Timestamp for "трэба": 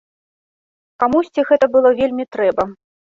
2.37-2.63